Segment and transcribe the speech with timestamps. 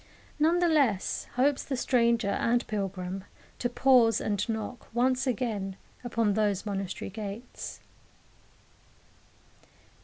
[0.39, 3.23] None the less hopes the stranger and pilgrim
[3.59, 7.81] to pause and knock once again upon those monastery gates.